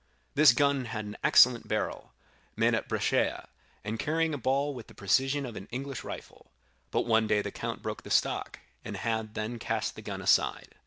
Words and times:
This 0.33 0.51
gun 0.51 0.85
had 0.85 1.05
an 1.05 1.15
excellent 1.23 1.67
barrel, 1.67 2.11
made 2.55 2.73
at 2.73 2.87
Brescia, 2.87 3.47
and 3.83 3.99
carrying 3.99 4.33
a 4.33 4.37
ball 4.39 4.73
with 4.73 4.87
the 4.87 4.95
precision 4.95 5.45
of 5.45 5.55
an 5.55 5.67
English 5.69 6.03
rifle; 6.03 6.51
but 6.89 7.05
one 7.05 7.27
day 7.27 7.43
the 7.43 7.51
count 7.51 7.83
broke 7.83 8.01
the 8.01 8.09
stock, 8.09 8.57
and 8.83 8.97
had 8.97 9.35
then 9.35 9.59
cast 9.59 9.95
the 9.95 10.01
gun 10.01 10.19
aside. 10.23 10.73